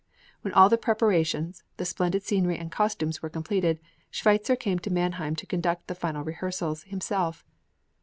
[0.41, 5.35] When all the preparations, the splendid scenery and costumes were completed, Schweitzer came to Mannheim
[5.35, 7.45] to conduct the final rehearsals himself.